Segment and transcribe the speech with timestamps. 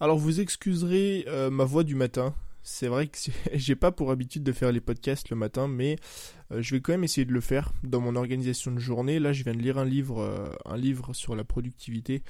[0.00, 2.34] Alors vous excuserez euh, ma voix du matin.
[2.64, 3.16] C'est vrai que
[3.54, 5.96] j'ai pas pour habitude de faire les podcasts le matin, mais
[6.50, 9.20] euh, je vais quand même essayer de le faire dans mon organisation de journée.
[9.20, 12.22] Là, je viens de lire un livre, euh, un livre sur la productivité,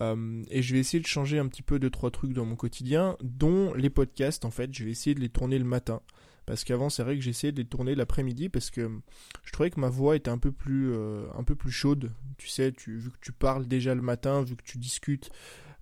[0.00, 3.18] et je vais essayer de changer un petit peu de trois trucs dans mon quotidien,
[3.22, 4.46] dont les podcasts.
[4.46, 6.00] En fait, je vais essayer de les tourner le matin,
[6.46, 8.90] parce qu'avant, c'est vrai que j'essayais de les tourner l'après-midi, parce que
[9.44, 10.94] je trouvais que ma voix était un peu plus,
[11.36, 12.12] un peu plus chaude.
[12.38, 15.30] Tu sais, vu que tu parles déjà le matin, vu que tu discutes.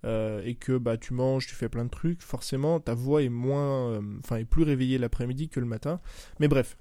[0.05, 3.29] Euh, et que bah tu manges, tu fais plein de trucs, forcément ta voix est
[3.29, 5.99] moins, euh, enfin est plus réveillée l'après-midi que le matin.
[6.39, 6.77] Mais bref,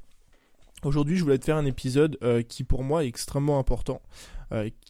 [0.84, 4.00] aujourd'hui je voulais te faire un épisode euh, qui pour moi est extrêmement important.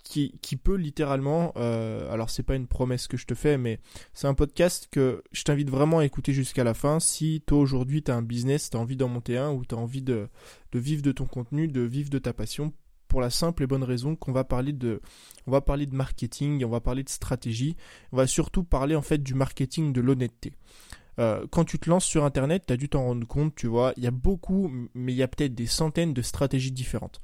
[0.04, 3.80] qui, qui peut littéralement, alors c'est pas une promesse que je te fais, mais
[4.14, 7.00] c'est un podcast que je t'invite vraiment à écouter jusqu'à la fin.
[7.00, 9.74] Si toi aujourd'hui tu as un business, tu as envie d'en monter un ou tu
[9.74, 10.28] as envie de
[10.74, 12.72] vivre de ton contenu, de vivre de ta passion,
[13.08, 15.00] pour la simple et bonne raison qu'on va parler de
[15.92, 17.76] marketing, on va parler de stratégie,
[18.12, 20.52] on va surtout parler en fait du marketing de l'honnêteté.
[21.18, 23.92] Euh, quand tu te lances sur internet, tu as dû t'en rendre compte, tu vois,
[23.96, 27.20] il y a beaucoup mais il y a peut-être des centaines de stratégies différentes.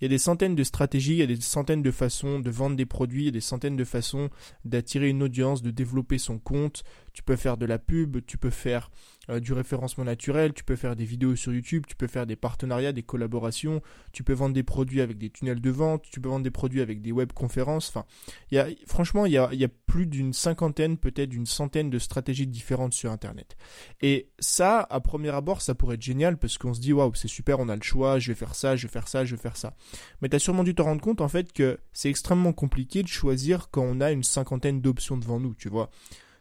[0.00, 2.50] Il y a des centaines de stratégies, il y a des centaines de façons de
[2.50, 4.28] vendre des produits, il y a des centaines de façons
[4.64, 6.84] d'attirer une audience, de développer son compte.
[7.14, 8.90] Tu peux faire de la pub, tu peux faire
[9.30, 12.36] euh, du référencement naturel, tu peux faire des vidéos sur YouTube, tu peux faire des
[12.36, 13.80] partenariats, des collaborations,
[14.12, 16.80] tu peux vendre des produits avec des tunnels de vente, tu peux vendre des produits
[16.80, 17.88] avec des webconférences.
[17.88, 18.04] Enfin,
[18.50, 21.98] y a, franchement, il y a, y a plus d'une cinquantaine, peut-être d'une centaine de
[21.98, 23.56] stratégies différentes sur Internet.
[24.02, 27.28] Et ça, à premier abord, ça pourrait être génial parce qu'on se dit, waouh, c'est
[27.28, 29.40] super, on a le choix, je vais faire ça, je vais faire ça, je vais
[29.40, 29.76] faire ça.
[30.20, 33.08] Mais tu as sûrement dû te rendre compte, en fait, que c'est extrêmement compliqué de
[33.08, 35.90] choisir quand on a une cinquantaine d'options devant nous, tu vois.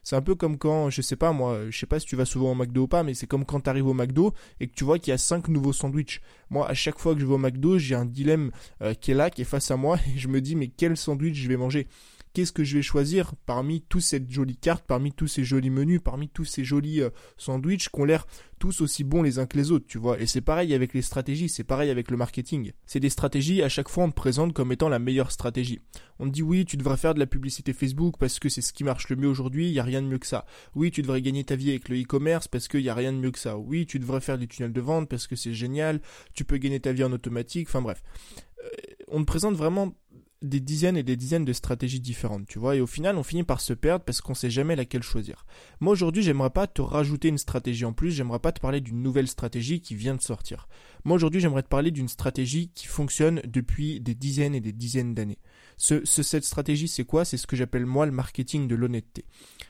[0.04, 2.26] C'est un peu comme quand, je sais pas moi, je sais pas si tu vas
[2.26, 4.73] souvent au McDo ou pas, mais c'est comme quand tu arrives au McDo et que
[4.73, 6.22] tu vois qu'il y a cinq nouveaux sandwichs.
[6.50, 9.16] Moi, à chaque fois que je vais au McDo, j'ai un dilemme euh, qui est
[9.16, 11.58] là, qui est face à moi, et je me dis mais quel sandwich je vais
[11.58, 11.88] manger?
[12.34, 16.02] Qu'est-ce que je vais choisir parmi toute cette jolie carte, parmi tous ces jolis menus,
[16.03, 18.25] parmi tous ces jolis euh, sandwichs qui ont l'air
[18.59, 20.20] tous aussi bons les uns que les autres, tu vois.
[20.22, 22.72] Et c'est pareil avec les stratégies, c'est pareil avec le marketing.
[22.85, 25.81] C'est des stratégies, à chaque fois on te présente comme étant la meilleure stratégie.
[26.19, 28.74] On te dit oui, tu devrais faire de la publicité Facebook parce que c'est ce
[28.74, 30.46] qui marche le mieux aujourd'hui, il y a rien de mieux que ça.
[30.75, 33.18] Oui, tu devrais gagner ta vie avec le e-commerce parce qu'il y a rien de
[33.18, 33.57] mieux que ça.
[33.57, 36.00] Oui, tu devrais faire des tunnels de vente parce que c'est génial,
[36.34, 38.02] tu peux gagner ta vie en automatique, enfin bref.
[38.63, 38.69] Euh,
[39.09, 39.94] on te présente vraiment
[40.44, 43.44] des dizaines et des dizaines de stratégies différentes, tu vois, et au final, on finit
[43.44, 45.46] par se perdre parce qu'on sait jamais laquelle choisir.
[45.80, 49.02] Moi, aujourd'hui, j'aimerais pas te rajouter une stratégie en plus, j'aimerais pas te parler d'une
[49.02, 50.68] nouvelle stratégie qui vient de sortir.
[51.06, 55.14] Moi, aujourd'hui, j'aimerais te parler d'une stratégie qui fonctionne depuis des dizaines et des dizaines
[55.14, 55.40] d'années.
[55.78, 57.25] Ce, cette stratégie, c'est quoi?
[57.25, 59.25] C'est ce que j'appelle moi le marketing de l'honnêteté.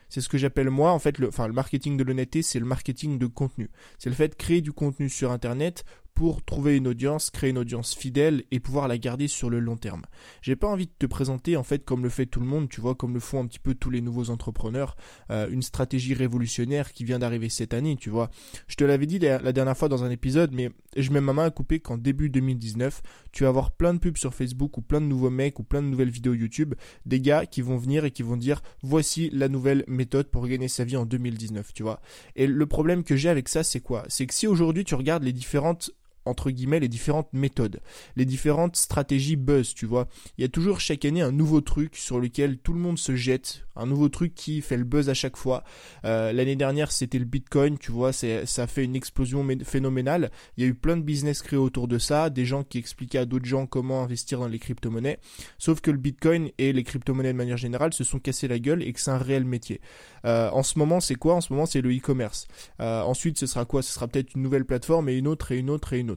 [0.10, 2.66] C'est ce que j'appelle moi, en fait, le, enfin, le marketing de l'honnêteté, c'est le
[2.66, 3.72] marketing de contenu.
[3.98, 7.58] C'est le fait de créer du contenu sur Internet pour trouver une audience, créer une
[7.58, 10.04] audience fidèle et pouvoir la garder sur le long terme.
[10.42, 12.82] J'ai pas envie de te présenter en fait comme le fait tout le monde, tu
[12.82, 14.96] vois, comme le font un petit peu tous les nouveaux entrepreneurs,
[15.32, 18.30] euh, une stratégie révolutionnaire qui vient d'arriver cette année, tu vois.
[18.68, 21.46] Je te l'avais dit la, dernière fois dans un épisode, mais je mets ma main
[21.46, 23.02] à couper qu'en début 2019,
[23.32, 25.82] tu vas avoir plein de pubs sur Facebook ou plein de nouveaux mecs ou plein
[25.82, 26.76] de nouvelles vidéos YouTube,
[27.06, 30.68] des gars qui vont venir et qui vont dire voici la nouvelle méthode pour gagner
[30.68, 32.02] sa vie en 2019, tu vois.
[32.36, 34.06] Et le problème que j'ai avec ça, c'est quoi?
[34.08, 35.92] C'est que si aujourd'hui tu regardes les différentes
[36.26, 37.82] entre guillemets les différentes méthodes,
[38.16, 40.08] les différentes stratégies buzz, tu vois.
[40.38, 43.16] Il y a toujours chaque année un nouveau truc sur lequel tout le monde se
[43.16, 45.64] jette, un nouveau truc qui fait le buzz à chaque fois.
[46.06, 50.32] Euh, l'année dernière c'était le Bitcoin, tu vois, ça a fait une explosion phénoménale.
[50.58, 53.20] Il y a eu plein de business créés autour de ça, des gens qui expliquaient
[53.20, 55.20] à d'autres gens comment investir dans les crypto-monnaies.
[55.58, 58.84] Sauf que le Bitcoin et les crypto-monnaies de manière générale se sont cassés la gueule
[58.84, 59.82] et que c'est un réel métier.
[60.26, 61.36] Euh, en ce moment c'est quoi?
[61.36, 62.48] En ce moment c'est le e-commerce.
[62.80, 63.82] Euh, ensuite ce sera quoi?
[63.82, 66.13] Ce sera peut-être une nouvelle plateforme et une autre et une autre et une autre.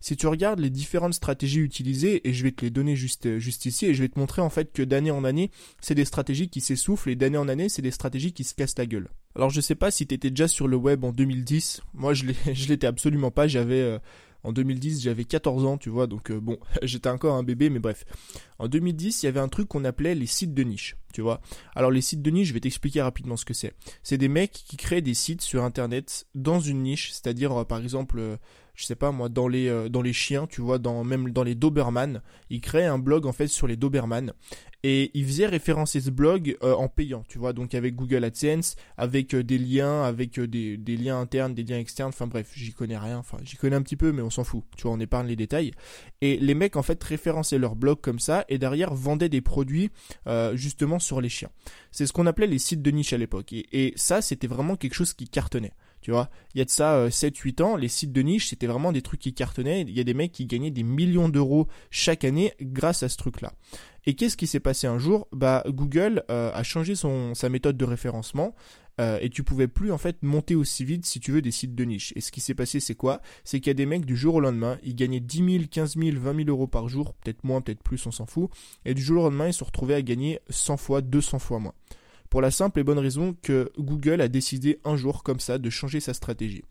[0.00, 3.66] Si tu regardes les différentes stratégies utilisées, et je vais te les donner juste, juste
[3.66, 5.50] ici, et je vais te montrer en fait que d'année en année,
[5.80, 8.78] c'est des stratégies qui s'essoufflent, et d'année en année, c'est des stratégies qui se cassent
[8.78, 9.10] la gueule.
[9.34, 12.24] Alors je sais pas si tu étais déjà sur le web en 2010, moi je
[12.68, 13.80] l'étais absolument pas, j'avais...
[13.80, 13.98] Euh,
[14.44, 17.80] en 2010, j'avais 14 ans, tu vois, donc euh, bon, j'étais encore un bébé, mais
[17.80, 18.04] bref.
[18.58, 21.40] En 2010, il y avait un truc qu'on appelait les sites de niche, tu vois.
[21.74, 23.74] Alors les sites de niche, je vais t'expliquer rapidement ce que c'est.
[24.02, 27.80] C'est des mecs qui créent des sites sur Internet dans une niche, c'est-à-dire euh, par
[27.80, 28.38] exemple
[28.78, 32.22] je sais pas moi, dans les, euh, chiens, tu vois, même dans les Doberman.
[32.48, 34.32] Il créait un blog en fait sur les Doberman
[34.84, 38.76] et il faisait référencer ce blog euh, en payant, tu vois, donc avec Google AdSense,
[38.96, 42.96] avec euh, des liens, avec des, liens internes, des liens externes, enfin bref, j'y connais
[42.96, 45.26] rien, enfin j'y connais un petit peu, mais on s'en fout, tu vois, on épargne
[45.26, 45.72] les détails.
[46.20, 49.90] Et les mecs en fait référençaient leur blog comme ça et derrière vendaient des produits
[50.54, 51.50] justement sur les chiens.
[51.90, 54.94] C'est ce qu'on appelait les sites de niche à l'époque et ça c'était vraiment quelque
[54.94, 55.72] chose qui cartonnait.
[56.00, 58.92] Tu vois, il y a de ça 7-8 ans, les sites de niche, c'était vraiment
[58.92, 59.82] des trucs qui cartonnaient.
[59.82, 63.16] Il y a des mecs qui gagnaient des millions d'euros chaque année grâce à ce
[63.16, 63.52] truc-là.
[64.06, 65.28] Et qu'est-ce qui s'est passé un jour?
[65.32, 68.54] Bah Google a changé son, sa méthode de référencement.
[69.00, 71.74] Euh, et tu pouvais plus en fait monter aussi vite si tu veux des sites
[71.74, 72.12] de niche.
[72.16, 73.20] Et ce qui s'est passé c'est quoi?
[73.44, 75.96] C'est qu'il y a des mecs du jour au lendemain, ils gagnaient 10 000, 15
[75.96, 78.50] 000, 20 000 euros par jour, peut-être moins, peut-être plus, on s'en fout.
[78.84, 81.74] Et du jour au lendemain ils se retrouvaient à gagner 100 fois, 200 fois moins.
[82.30, 85.70] Pour la simple et bonne raison que Google a décidé un jour comme ça de
[85.70, 86.62] changer sa stratégie.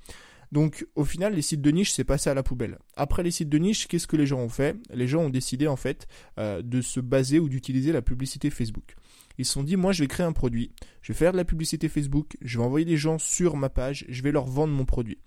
[0.52, 2.78] Donc au final, les sites de niche, c'est passé à la poubelle.
[2.96, 4.78] Après les sites de niche, qu'est-ce que les gens ont fait?
[4.94, 6.08] Les gens ont décidé en fait
[6.40, 8.96] euh, de se baser ou d'utiliser la publicité Facebook.
[9.38, 10.72] Ils se sont dit, moi je vais créer un produit,
[11.08, 14.04] je vais faire de la publicité Facebook, je vais envoyer des gens sur ma page,
[14.10, 15.18] je vais leur vendre mon produit.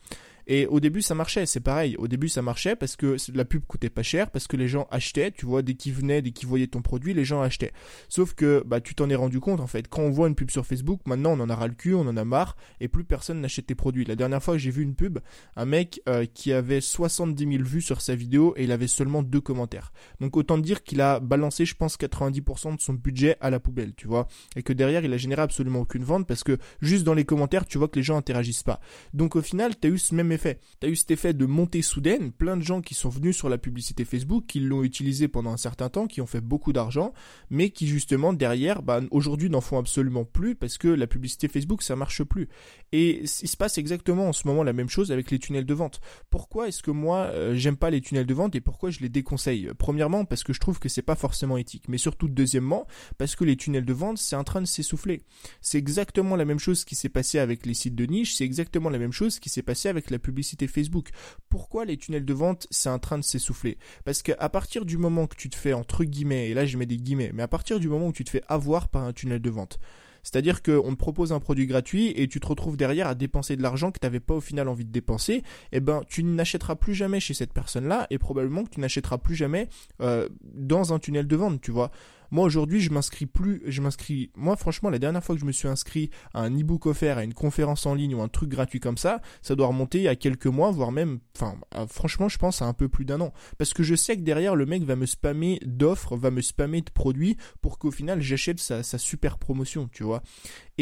[0.52, 1.94] Et au début, ça marchait, c'est pareil.
[1.96, 4.88] Au début, ça marchait parce que la pub coûtait pas cher, parce que les gens
[4.90, 7.70] achetaient, tu vois, dès qu'ils venaient, dès qu'ils voyaient ton produit, les gens achetaient.
[8.08, 9.86] Sauf que, bah, tu t'en es rendu compte, en fait.
[9.86, 12.00] Quand on voit une pub sur Facebook, maintenant, on en a ras le cul, on
[12.00, 14.04] en a marre, et plus personne n'achète tes produits.
[14.04, 15.20] La dernière fois que j'ai vu une pub,
[15.54, 19.22] un mec euh, qui avait 70 000 vues sur sa vidéo et il avait seulement
[19.22, 19.92] deux commentaires.
[20.20, 23.94] Donc, autant dire qu'il a balancé, je pense, 90% de son budget à la poubelle,
[23.94, 24.26] tu vois.
[24.56, 27.66] Et que derrière, il a généré absolument aucune vente parce que juste dans les commentaires,
[27.66, 28.80] tu vois que les gens interagissent pas.
[29.14, 30.58] Donc, au final, tu as eu ce même effet.
[30.80, 33.48] Tu as eu cet effet de montée soudaine, plein de gens qui sont venus sur
[33.48, 37.12] la publicité Facebook, qui l'ont utilisé pendant un certain temps, qui ont fait beaucoup d'argent,
[37.50, 41.82] mais qui justement derrière, bah, aujourd'hui n'en font absolument plus parce que la publicité Facebook
[41.82, 42.48] ça marche plus.
[42.92, 45.74] Et il se passe exactement en ce moment la même chose avec les tunnels de
[45.74, 46.00] vente.
[46.30, 49.08] Pourquoi est-ce que moi euh, j'aime pas les tunnels de vente et pourquoi je les
[49.08, 49.70] déconseille?
[49.78, 52.86] Premièrement parce que je trouve que c'est pas forcément éthique, mais surtout deuxièmement
[53.18, 55.22] parce que les tunnels de vente c'est en train de s'essouffler.
[55.60, 58.90] C'est exactement la même chose qui s'est passé avec les sites de niche, c'est exactement
[58.90, 61.10] la même chose qui s'est passé avec la publicité Facebook.
[61.48, 63.78] Pourquoi les tunnels de vente, c'est en train de s'essouffler?
[64.04, 66.86] Parce qu'à partir du moment que tu te fais, entre guillemets, et là je mets
[66.86, 69.40] des guillemets, mais à partir du moment où tu te fais avoir par un tunnel
[69.40, 69.78] de vente,
[70.22, 73.62] c'est-à-dire qu'on te propose un produit gratuit et tu te retrouves derrière à dépenser de
[73.62, 75.42] l'argent que tu n'avais pas au final envie de dépenser,
[75.72, 79.34] eh ben tu n'achèteras plus jamais chez cette personne-là et probablement que tu n'achèteras plus
[79.34, 79.68] jamais
[80.00, 81.90] euh, dans un tunnel de vente, tu vois.
[82.30, 84.30] Moi aujourd'hui, je m'inscris plus, je m'inscris.
[84.36, 87.24] Moi franchement, la dernière fois que je me suis inscrit à un e-book offert, à
[87.24, 90.46] une conférence en ligne ou un truc gratuit comme ça, ça doit remonter à quelques
[90.46, 91.56] mois, voire même, enfin,
[91.88, 94.56] franchement, je pense à un peu plus d'un an, parce que je sais que derrière
[94.56, 98.60] le mec va me spammer d'offres, va me spammer de produits pour qu'au final j'achète
[98.60, 100.22] sa, sa super promotion, tu vois.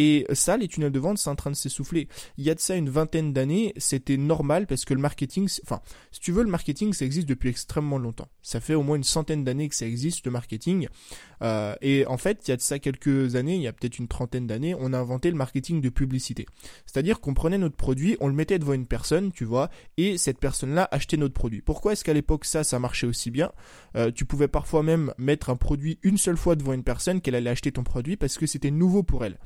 [0.00, 2.06] Et ça, les tunnels de vente, c'est en train de s'essouffler.
[2.36, 5.80] Il y a de ça une vingtaine d'années, c'était normal parce que le marketing, enfin,
[6.12, 8.28] si tu veux, le marketing, ça existe depuis extrêmement longtemps.
[8.40, 10.86] Ça fait au moins une centaine d'années que ça existe, le marketing.
[11.42, 13.98] Euh, et en fait, il y a de ça quelques années, il y a peut-être
[13.98, 16.46] une trentaine d'années, on a inventé le marketing de publicité.
[16.86, 20.38] C'est-à-dire qu'on prenait notre produit, on le mettait devant une personne, tu vois, et cette
[20.38, 21.60] personne-là achetait notre produit.
[21.60, 23.50] Pourquoi est-ce qu'à l'époque ça, ça marchait aussi bien?
[23.96, 27.34] Euh, Tu pouvais parfois même mettre un produit une seule fois devant une personne qu'elle
[27.34, 29.38] allait acheter ton produit parce que c'était nouveau pour elle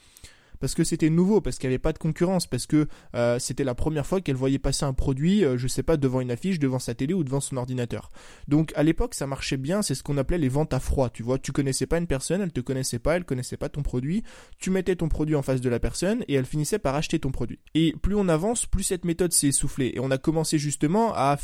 [0.63, 2.87] parce que c'était nouveau, parce qu'il n'y avait pas de concurrence, parce que
[3.17, 6.21] euh, c'était la première fois qu'elle voyait passer un produit, euh, je sais pas, devant
[6.21, 8.13] une affiche, devant sa télé ou devant son ordinateur.
[8.47, 11.25] Donc à l'époque, ça marchait bien, c'est ce qu'on appelait les ventes à froid, tu
[11.25, 14.23] vois, tu connaissais pas une personne, elle te connaissait pas, elle connaissait pas ton produit,
[14.61, 17.33] tu mettais ton produit en face de la personne et elle finissait par acheter ton
[17.33, 17.59] produit.
[17.75, 21.37] Et plus on avance, plus cette méthode s'est essoufflée et on a commencé justement à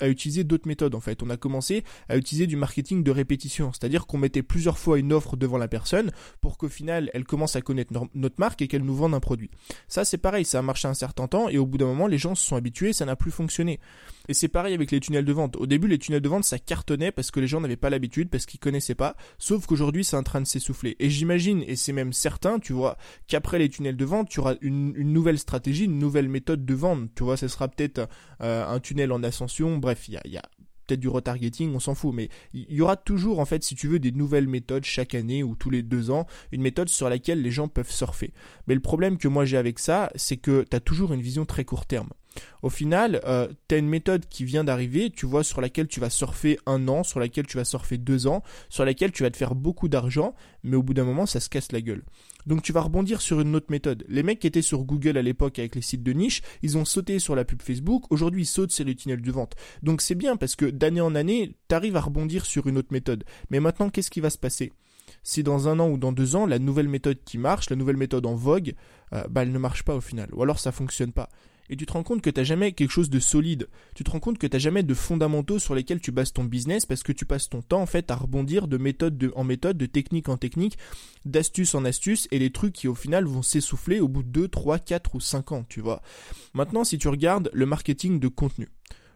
[0.00, 1.24] à utiliser d'autres méthodes en fait.
[1.24, 5.12] On a commencé à utiliser du marketing de répétition, c'est-à-dire qu'on mettait plusieurs fois une
[5.12, 8.84] offre devant la personne pour qu'au final, elle commence à connaître notre marque et qu'elle
[8.84, 9.50] nous vende un produit.
[9.88, 12.18] Ça, c'est pareil, ça a marché un certain temps et au bout d'un moment, les
[12.18, 13.80] gens se sont habitués, ça n'a plus fonctionné.
[14.28, 15.56] Et c'est pareil avec les tunnels de vente.
[15.56, 18.30] Au début, les tunnels de vente, ça cartonnait parce que les gens n'avaient pas l'habitude,
[18.30, 19.16] parce qu'ils connaissaient pas.
[19.38, 20.96] Sauf qu'aujourd'hui, c'est en train de s'essouffler.
[21.00, 22.96] Et j'imagine, et c'est même certain, tu vois,
[23.26, 27.10] qu'après les tunnels de vente, tu auras une, nouvelle stratégie, une nouvelle méthode de vente.
[27.16, 28.08] Tu vois, ce sera peut-être
[28.40, 29.78] euh, un tunnel en ascension.
[29.78, 30.42] Bref, il y a, y a
[30.90, 33.86] peut-être du retargeting, on s'en fout, mais il y aura toujours en fait, si tu
[33.86, 37.42] veux, des nouvelles méthodes chaque année ou tous les deux ans, une méthode sur laquelle
[37.42, 38.32] les gens peuvent surfer.
[38.66, 41.44] Mais le problème que moi j'ai avec ça, c'est que tu as toujours une vision
[41.44, 42.10] très court terme.
[42.62, 46.00] Au final, euh, tu as une méthode qui vient d'arriver, tu vois, sur laquelle tu
[46.00, 49.30] vas surfer un an, sur laquelle tu vas surfer deux ans, sur laquelle tu vas
[49.30, 52.02] te faire beaucoup d'argent, mais au bout d'un moment, ça se casse la gueule.
[52.46, 54.04] Donc tu vas rebondir sur une autre méthode.
[54.08, 56.84] Les mecs qui étaient sur Google à l'époque avec les sites de niche, ils ont
[56.84, 59.54] sauté sur la pub Facebook, aujourd'hui ils sautent sur les tunnels de vente.
[59.82, 62.92] Donc c'est bien parce que d'année en année, tu arrives à rebondir sur une autre
[62.92, 63.24] méthode.
[63.50, 64.72] Mais maintenant, qu'est-ce qui va se passer?
[65.22, 67.96] Si dans un an ou dans deux ans, la nouvelle méthode qui marche, la nouvelle
[67.96, 68.74] méthode en vogue,
[69.12, 71.28] euh, bah, elle ne marche pas au final, ou alors ça fonctionne pas
[71.70, 73.68] et tu te rends compte que tu n'as jamais quelque chose de solide.
[73.94, 76.44] Tu te rends compte que tu n'as jamais de fondamentaux sur lesquels tu bases ton
[76.44, 80.28] business parce que tu passes ton temps à rebondir de méthode en méthode, de technique
[80.28, 80.76] en technique,
[81.24, 84.48] d'astuce en astuce et les trucs qui au final vont s'essouffler au bout de 2,
[84.48, 86.02] 3, 4 ou 5 ans, tu vois.
[86.54, 88.68] Maintenant, si tu regardes le marketing de contenu,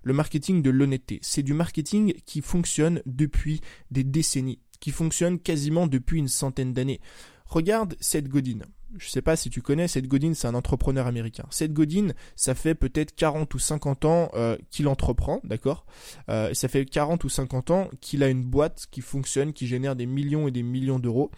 [0.05, 5.89] le marketing de l'honnêteté, c'est du marketing qui fonctionne depuis des décennies, qui fonctionne quasiment
[5.89, 7.01] depuis une centaine d'années.
[7.47, 8.61] Regarde Seth Godin.
[8.99, 11.45] Je sais pas si tu connais, Seth Godin, c'est un entrepreneur américain.
[11.51, 15.85] Seth Godin, ça fait peut-être 40 ou 50 ans euh, qu'il entreprend, d'accord?
[16.29, 19.97] Euh, Ça fait 40 ou 50 ans qu'il a une boîte qui fonctionne, qui génère
[19.97, 21.31] des millions et des millions d'euros.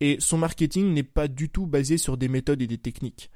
[0.00, 3.30] Et son marketing n'est pas du tout basé sur des méthodes et des techniques.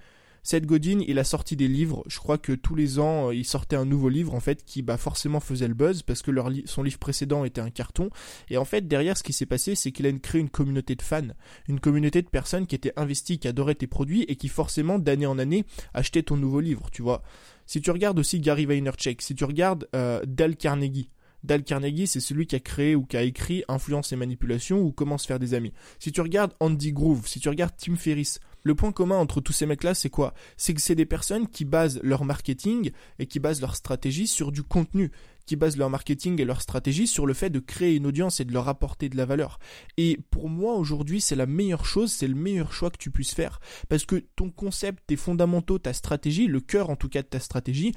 [0.44, 2.04] Seth Godin, il a sorti des livres.
[2.06, 4.82] Je crois que tous les ans, euh, il sortait un nouveau livre en fait qui
[4.82, 8.10] bah forcément faisait le buzz parce que leur son livre précédent était un carton.
[8.50, 11.02] Et en fait, derrière, ce qui s'est passé, c'est qu'il a créé une communauté de
[11.02, 11.22] fans,
[11.66, 15.26] une communauté de personnes qui étaient investies, qui adoraient tes produits et qui forcément d'année
[15.26, 16.90] en année achetaient ton nouveau livre.
[16.92, 17.22] Tu vois.
[17.64, 21.08] Si tu regardes aussi Gary Vaynerchuk, si tu regardes euh, Dale Carnegie,
[21.42, 24.92] Dale Carnegie, c'est celui qui a créé ou qui a écrit Influence et manipulation ou
[24.92, 25.72] Comment se faire des amis.
[25.98, 29.52] Si tu regardes Andy Groove, si tu regardes Tim Ferriss, le point commun entre tous
[29.52, 30.34] ces mecs-là, c'est quoi?
[30.56, 34.50] C'est que c'est des personnes qui basent leur marketing et qui basent leur stratégie sur
[34.50, 35.12] du contenu
[35.46, 38.44] qui basent leur marketing et leur stratégie sur le fait de créer une audience et
[38.44, 39.58] de leur apporter de la valeur.
[39.96, 43.34] Et pour moi aujourd'hui, c'est la meilleure chose, c'est le meilleur choix que tu puisses
[43.34, 47.28] faire parce que ton concept, tes fondamentaux, ta stratégie, le cœur en tout cas de
[47.28, 47.92] ta stratégie,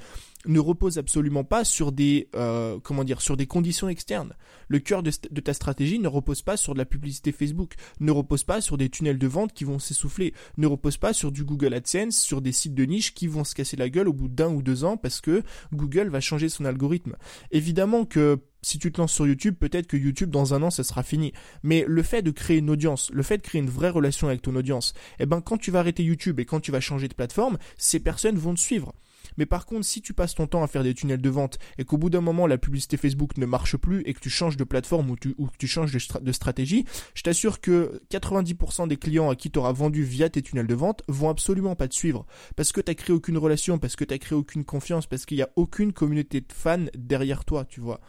[0.46, 4.34] ne repose absolument pas sur des euh, comment dire sur des conditions externes.
[4.68, 8.44] Le cœur de, ta stratégie ne repose pas sur de la publicité Facebook, ne repose
[8.44, 11.74] pas sur des tunnels de vente qui vont s'essouffler, ne repose pas sur du Google
[11.74, 14.48] AdSense, sur des sites de niche qui vont se casser la gueule au bout d'un
[14.48, 15.42] ou deux ans parce que
[15.72, 17.16] Google va changer son algorithme.
[17.50, 20.84] Évidemment que si tu te lances sur YouTube, peut-être que YouTube dans un an ça
[20.84, 21.32] sera fini.
[21.62, 24.42] Mais le fait de créer une audience, le fait de créer une vraie relation avec
[24.42, 27.14] ton audience, eh ben quand tu vas arrêter YouTube et quand tu vas changer de
[27.14, 28.94] plateforme, ces personnes vont te suivre.
[29.38, 31.84] Mais par contre, si tu passes ton temps à faire des tunnels de vente et
[31.84, 34.64] qu'au bout d'un moment la publicité Facebook ne marche plus et que tu changes de
[34.64, 39.50] plateforme ou, que tu changes de, stratégie, je t'assure que 90% des clients à qui
[39.50, 42.26] tu auras vendu via tes tunnels de vente vont absolument pas te suivre
[42.56, 45.24] parce que tu n'as créé aucune relation, parce que tu n'as créé aucune confiance, parce
[45.24, 48.00] qu'il n'y a aucune communauté de fans derrière toi, tu vois.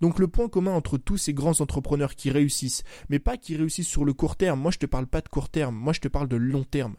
[0.00, 3.88] Donc le point commun entre tous ces grands entrepreneurs qui réussissent, mais pas qui réussissent
[3.88, 6.08] sur le court terme, moi je te parle pas de court terme, moi je te
[6.08, 6.96] parle de long terme.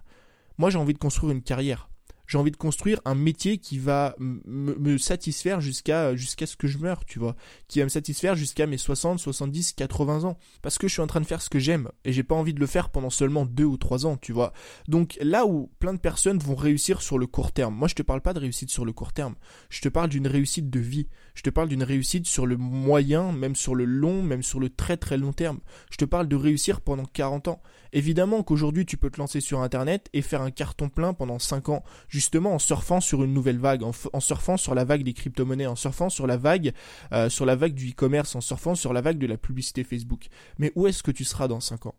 [0.58, 1.90] Moi j'ai envie de construire une carrière
[2.32, 6.78] j'ai envie de construire un métier qui va me satisfaire jusqu'à jusqu'à ce que je
[6.78, 7.36] meure, tu vois,
[7.68, 11.08] qui va me satisfaire jusqu'à mes 60, 70, 80 ans parce que je suis en
[11.08, 13.46] train de faire ce que j'aime et j'ai pas envie de le faire pendant seulement
[13.46, 14.54] 2 ou 3 ans, tu vois.
[14.88, 17.76] Donc là où plein de personnes vont réussir sur le court terme.
[17.76, 19.36] Moi, je te parle pas de réussite sur le court terme.
[19.70, 21.10] Je te parle d'une réussite de vie.
[21.34, 24.70] Je te parle d'une réussite sur le moyen, même sur le long, même sur le
[24.70, 25.60] très très long terme.
[25.92, 27.62] Je te parle de réussir pendant 40 ans.
[27.94, 31.68] Évidemment qu'aujourd'hui, tu peux te lancer sur internet et faire un carton plein pendant 5
[31.68, 31.84] ans
[32.22, 35.76] justement en surfant sur une nouvelle vague, en, surfant sur la vague des crypto-monnaies, en
[35.76, 36.72] surfant sur la vague,
[37.14, 40.28] euh, sur la vague du e-commerce, en surfant sur la vague de la publicité Facebook.
[40.60, 41.96] Mais où est-ce que tu seras dans 5 ans?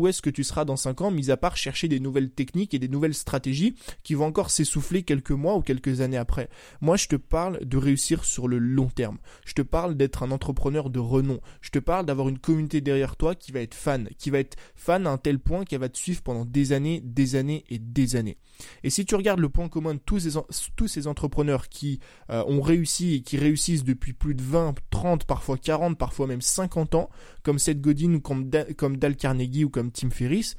[0.00, 2.72] Où est-ce que tu seras dans 5 ans, mis à part chercher des nouvelles techniques
[2.72, 6.48] et des nouvelles stratégies qui vont encore s'essouffler quelques mois ou quelques années après.
[6.80, 9.18] Moi, je te parle de réussir sur le long terme.
[9.44, 11.40] Je te parle d'être un entrepreneur de renom.
[11.60, 14.56] Je te parle d'avoir une communauté derrière toi qui va être fan, qui va être
[14.74, 17.78] fan à un tel point qu'elle va te suivre pendant des années, des années et
[17.78, 18.38] des années.
[18.84, 20.38] Et si tu regardes le point commun de tous ces,
[20.76, 25.24] tous ces entrepreneurs qui euh, ont réussi et qui réussissent depuis plus de 20, 30,
[25.24, 27.10] parfois 40, parfois même 50 ans,
[27.42, 30.56] comme Seth Godin ou comme, comme Dal Carnegie ou comme Tim Ferriss,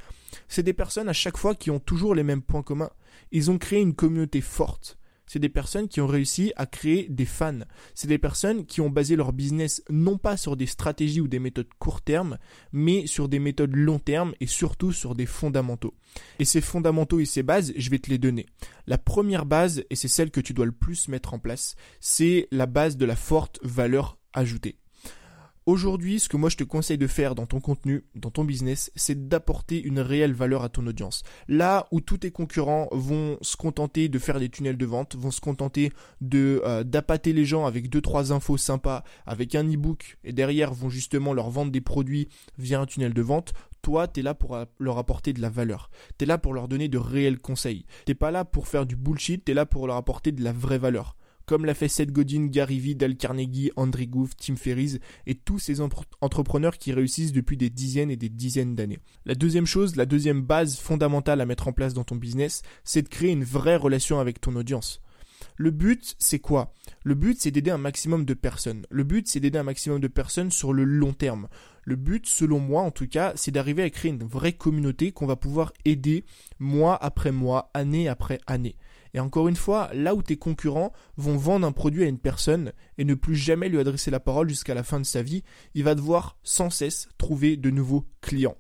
[0.47, 2.91] c'est des personnes à chaque fois qui ont toujours les mêmes points communs.
[3.31, 4.97] Ils ont créé une communauté forte.
[5.31, 7.59] C'est des personnes qui ont réussi à créer des fans.
[7.95, 11.39] C'est des personnes qui ont basé leur business non pas sur des stratégies ou des
[11.39, 12.37] méthodes court terme,
[12.73, 15.93] mais sur des méthodes long terme et surtout sur des fondamentaux.
[16.39, 18.45] Et ces fondamentaux et ces bases, je vais te les donner.
[18.87, 22.49] La première base, et c'est celle que tu dois le plus mettre en place, c'est
[22.51, 24.79] la base de la forte valeur ajoutée.
[25.71, 28.91] Aujourd'hui, ce que moi je te conseille de faire dans ton contenu, dans ton business,
[28.97, 31.23] c'est d'apporter une réelle valeur à ton audience.
[31.47, 35.31] Là où tous tes concurrents vont se contenter de faire des tunnels de vente, vont
[35.31, 40.17] se contenter de euh, d'appâter les gens avec deux trois infos sympas, avec un e-book
[40.25, 44.19] et derrière vont justement leur vendre des produits via un tunnel de vente, toi, tu
[44.19, 45.89] es là pour leur apporter de la valeur.
[46.17, 47.85] Tu es là pour leur donner de réels conseils.
[48.05, 50.51] T'es pas là pour faire du bullshit, tu es là pour leur apporter de la
[50.51, 54.99] vraie valeur comme l'a fait Seth Godin, Gary Vee, Dale Carnegie, Andrew Goof, Tim Ferriss
[55.25, 58.99] et tous ces entrepreneurs qui réussissent depuis des dizaines et des dizaines d'années.
[59.25, 63.01] La deuxième chose, la deuxième base fondamentale à mettre en place dans ton business, c'est
[63.01, 65.01] de créer une vraie relation avec ton audience.
[65.57, 66.73] Le but, c'est quoi?
[67.03, 68.85] Le but, c'est d'aider un maximum de personnes.
[68.89, 71.47] Le but, c'est d'aider un maximum de personnes sur le long terme.
[71.83, 75.25] Le but, selon moi en tout cas, c'est d'arriver à créer une vraie communauté qu'on
[75.25, 76.25] va pouvoir aider
[76.59, 78.75] mois après mois, année après année.
[79.13, 82.71] Et encore une fois, là où tes concurrents vont vendre un produit à une personne
[82.97, 85.43] et ne plus jamais lui adresser la parole jusqu'à la fin de sa vie,
[85.75, 88.55] il va devoir sans cesse trouver de nouveaux clients.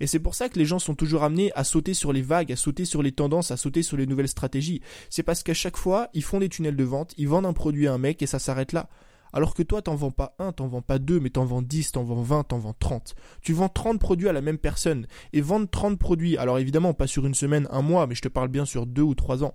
[0.00, 2.52] Et c'est pour ça que les gens sont toujours amenés à sauter sur les vagues,
[2.52, 4.80] à sauter sur les tendances, à sauter sur les nouvelles stratégies.
[5.10, 7.86] C'est parce qu'à chaque fois, ils font des tunnels de vente, ils vendent un produit
[7.86, 8.88] à un mec et ça s'arrête là.
[9.36, 11.92] Alors que toi, t'en vends pas un, t'en vends pas deux, mais t'en vends 10,
[11.92, 13.14] t'en vends 20, t'en vends 30.
[13.42, 15.06] Tu vends 30 produits à la même personne.
[15.34, 18.28] Et vendre 30 produits, alors évidemment pas sur une semaine, un mois, mais je te
[18.28, 19.52] parle bien sur deux ou trois ans.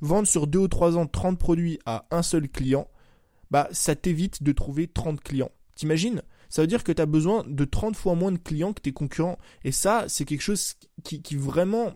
[0.00, 2.86] Vendre sur deux ou trois ans 30 produits à un seul client,
[3.50, 5.50] bah ça t'évite de trouver 30 clients.
[5.74, 6.22] T'imagines?
[6.48, 8.92] Ça veut dire que tu as besoin de 30 fois moins de clients que tes
[8.92, 9.38] concurrents.
[9.64, 11.94] Et ça, c'est quelque chose qui, qui vraiment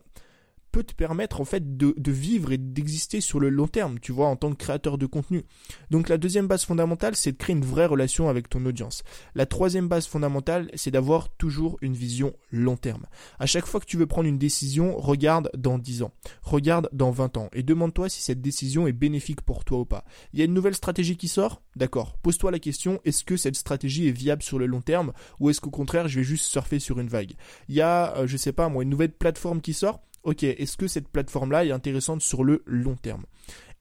[0.78, 4.28] peut te permettre en fait de, vivre et d'exister sur le long terme, tu vois,
[4.28, 5.42] en tant que créateur de contenu.
[5.90, 9.02] Donc la deuxième base fondamentale, c'est de créer une vraie relation avec ton audience.
[9.34, 13.06] La troisième base fondamentale, c'est d'avoir toujours une vision long terme.
[13.40, 17.10] À chaque fois que tu veux prendre une décision, regarde dans 10 ans, regarde dans
[17.10, 20.04] 20 ans et demande-toi si cette décision est bénéfique pour toi ou pas.
[20.32, 21.60] Il y a une nouvelle stratégie qui sort?
[21.74, 22.16] D'accord.
[22.22, 25.12] Pose-toi la question, est-ce que cette stratégie est viable sur le long terme?
[25.40, 27.32] Ou est-ce qu'au contraire, je vais juste surfer sur une vague?
[27.68, 30.04] Il y a, euh, je sais pas moi, une nouvelle plateforme qui sort?
[30.28, 33.24] Ok, est-ce que cette plateforme-là est intéressante sur le long terme?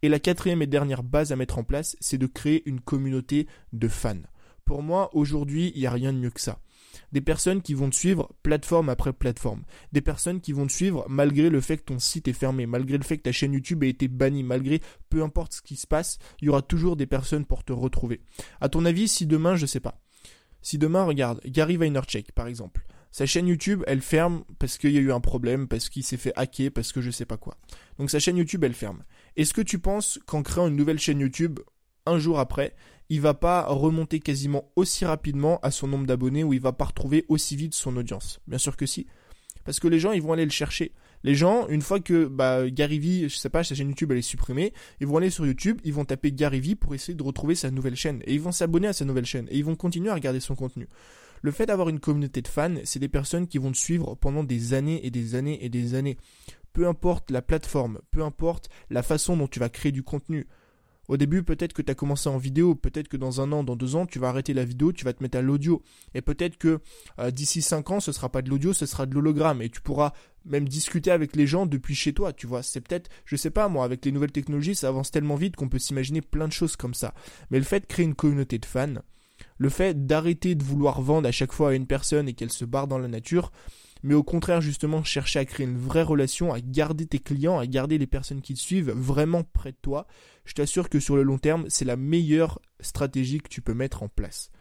[0.01, 3.47] Et la quatrième et dernière base à mettre en place, c'est de créer une communauté
[3.73, 4.15] de fans.
[4.63, 6.59] Pour moi, aujourd'hui, il n'y a rien de mieux que ça.
[7.11, 9.63] Des personnes qui vont te suivre plateforme après plateforme.
[9.91, 12.97] Des personnes qui vont te suivre malgré le fait que ton site est fermé, malgré
[12.97, 15.85] le fait que ta chaîne YouTube ait été bannie, malgré peu importe ce qui se
[15.85, 18.21] passe, il y aura toujours des personnes pour te retrouver.
[18.61, 19.99] À ton avis, si demain, je sais pas.
[20.61, 24.97] Si demain, regarde, Gary Vaynerchuk, par exemple, sa chaîne YouTube, elle ferme parce qu'il y
[24.97, 27.57] a eu un problème, parce qu'il s'est fait hacker, parce que je sais pas quoi.
[27.97, 29.03] Donc sa chaîne YouTube, elle ferme.
[29.35, 31.59] Est-ce que tu penses qu'en créant une nouvelle chaîne YouTube,
[32.05, 32.75] un jour après,
[33.09, 36.85] il va pas remonter quasiment aussi rapidement à son nombre d'abonnés ou il va pas
[36.85, 38.39] retrouver aussi vite son audience?
[38.47, 39.07] Bien sûr que si.
[39.63, 40.93] Parce que les gens, ils vont aller le chercher.
[41.23, 44.19] Les gens, une fois que bah, Gary Vee, je sais pas, sa chaîne YouTube elle
[44.19, 47.23] est supprimée, ils vont aller sur YouTube, ils vont taper Gary Vee pour essayer de
[47.23, 48.21] retrouver sa nouvelle chaîne.
[48.25, 49.47] Et ils vont s'abonner à sa nouvelle chaîne.
[49.49, 50.87] Et ils vont continuer à regarder son contenu.
[51.41, 54.43] Le fait d'avoir une communauté de fans, c'est des personnes qui vont te suivre pendant
[54.43, 56.17] des années et des années et des années.
[56.73, 60.47] Peu importe la plateforme, peu importe la façon dont tu vas créer du contenu.
[61.07, 63.77] Au début, peut-être que tu as commencé en vidéo, peut-être que dans un an, dans
[63.77, 65.81] deux ans, tu vas arrêter la vidéo, tu vas te mettre à l'audio.
[66.13, 66.81] Et peut-être que
[67.19, 69.61] euh, d'ici cinq ans, ce sera pas de l'audio, ce sera de l'hologramme.
[69.61, 70.11] Et tu pourras
[70.45, 72.61] même discuter avec les gens depuis chez toi, tu vois.
[72.61, 75.69] C'est peut-être, je sais pas moi, avec les nouvelles technologies, ça avance tellement vite qu'on
[75.69, 77.13] peut s'imaginer plein de choses comme ça.
[77.51, 78.95] Mais le fait de créer une communauté de fans,
[79.57, 82.65] le fait d'arrêter de vouloir vendre à chaque fois à une personne et qu'elle se
[82.65, 83.51] barre dans la nature,
[84.03, 87.65] mais au contraire justement chercher à créer une vraie relation, à garder tes clients, à
[87.65, 90.07] garder les personnes qui te suivent vraiment près de toi,
[90.45, 94.03] je t'assure que sur le long terme, c'est la meilleure stratégie que tu peux mettre
[94.03, 94.51] en place.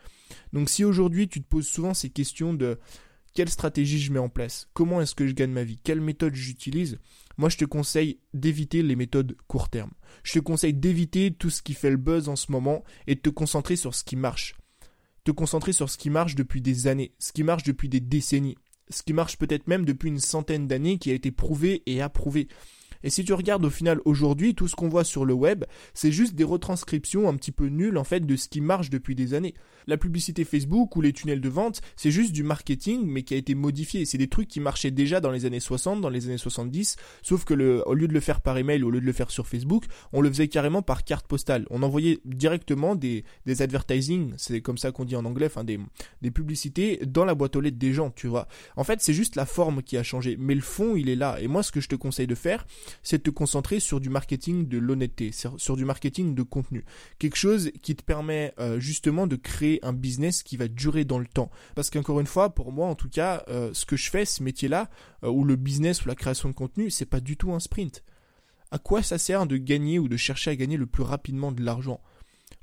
[0.53, 2.79] Donc si aujourd'hui tu te poses souvent ces questions de
[3.35, 6.35] quelle stratégie je mets en place, comment est-ce que je gagne ma vie, quelle méthode
[6.35, 6.99] j'utilise,
[7.37, 9.91] moi je te conseille d'éviter les méthodes court terme.
[10.23, 13.21] Je te conseille d'éviter tout ce qui fait le buzz en ce moment et de
[13.21, 14.57] te concentrer sur ce qui marche
[15.27, 18.57] te concentrer sur ce qui marche depuis des années, ce qui marche depuis des décennies,
[18.89, 22.47] ce qui marche peut-être même depuis une centaine d'années qui a été prouvé et approuvé.
[23.03, 26.13] Et si tu regardes au final aujourd'hui, tout ce qu'on voit sur le web, c'est
[26.13, 29.35] juste des retranscriptions un petit peu nulles en fait de ce qui marche depuis des
[29.35, 29.55] années.
[29.87, 33.37] La publicité Facebook ou les tunnels de vente, c'est juste du marketing mais qui a
[33.37, 34.05] été modifié.
[34.05, 37.45] C'est des trucs qui marchaient déjà dans les années 60, dans les années 70, sauf
[37.45, 37.55] que
[37.87, 40.21] au lieu de le faire par email au lieu de le faire sur Facebook, on
[40.21, 41.67] le faisait carrément par carte postale.
[41.71, 45.79] On envoyait directement des, des advertising, c'est comme ça qu'on dit en anglais, des,
[46.23, 48.49] des publicités dans la boîte aux lettres des gens, tu vois.
[48.77, 51.39] En fait, c'est juste la forme qui a changé, mais le fond, il est là.
[51.41, 52.67] Et moi, ce que je te conseille de faire,
[53.03, 56.85] c'est de te concentrer sur du marketing de l'honnêteté, sur, du marketing de contenu.
[57.19, 61.19] Quelque chose qui te permet euh, justement de créer un business qui va durer dans
[61.19, 61.51] le temps.
[61.75, 64.43] Parce qu'encore une fois, pour moi en tout cas, euh, ce que je fais, ce
[64.43, 64.89] métier-là,
[65.25, 68.05] euh, ou le business ou la création de contenu, c'est pas du tout un sprint.
[68.71, 71.63] À quoi ça sert de gagner ou de chercher à gagner le plus rapidement de
[71.63, 72.01] l'argent?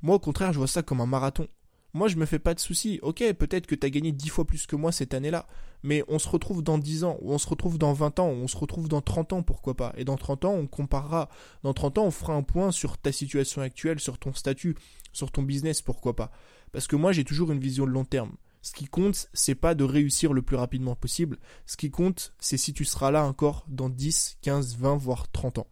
[0.02, 1.48] Moi au contraire, je vois ça comme un marathon.
[1.94, 2.98] Moi, je me fais pas de soucis.
[3.02, 5.46] Ok, peut-être que tu as gagné 10 fois plus que moi cette année-là,
[5.84, 8.34] mais on se retrouve dans 10 ans, ou on se retrouve dans 20 ans, ou
[8.34, 9.92] on se retrouve dans 30 ans, pourquoi pas?
[9.96, 11.28] Et dans 30 ans, on comparera.
[11.62, 14.74] Dans 30 ans, on fera un point sur ta situation actuelle, sur ton statut,
[15.12, 16.32] sur ton business, pourquoi pas?
[16.74, 18.32] Parce que moi, j'ai toujours une vision de long terme.
[18.60, 21.38] Ce qui compte, c'est pas de réussir le plus rapidement possible.
[21.66, 25.58] Ce qui compte, c'est si tu seras là encore dans 10, 15, 20, voire 30
[25.58, 25.68] ans.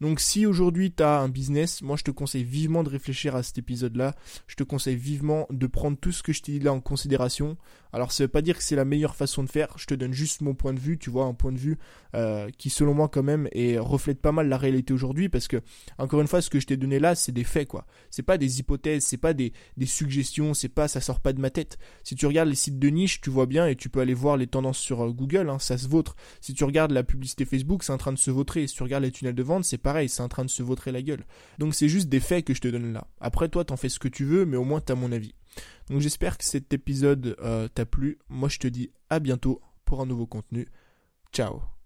[0.00, 3.42] Donc si aujourd'hui tu as un business, moi je te conseille vivement de réfléchir à
[3.42, 4.14] cet épisode-là.
[4.46, 7.58] Je te conseille vivement de prendre tout ce que je t'ai dit là en considération.
[7.92, 10.12] Alors ça veut pas dire que c'est la meilleure façon de faire, je te donne
[10.12, 11.76] juste mon point de vue, tu vois, un point de vue
[12.14, 15.60] euh, qui selon moi quand même et reflète pas mal la réalité aujourd'hui parce que
[15.98, 17.86] encore une fois ce que je t'ai donné là c'est des faits quoi.
[18.10, 21.40] C'est pas des hypothèses, c'est pas des, des suggestions, c'est pas ça sort pas de
[21.40, 21.78] ma tête.
[22.04, 24.36] Si tu regardes les sites de niche, tu vois bien et tu peux aller voir
[24.36, 26.16] les tendances sur euh, Google, hein, ça se vautre.
[26.40, 28.66] Si tu regardes la publicité Facebook, c'est en train de se vautrer.
[28.66, 30.92] Si tu regardes les tunnels de vente, c'est pareil, c'est en train de se vautrer
[30.92, 31.24] la gueule.
[31.58, 33.08] Donc c'est juste des faits que je te donne là.
[33.20, 35.34] Après toi, t'en fais ce que tu veux, mais au moins t'as mon avis.
[35.88, 38.20] Donc j'espère que cet épisode euh, t'a plu.
[38.28, 40.68] Moi je te dis à bientôt pour un nouveau contenu.
[41.32, 41.79] Ciao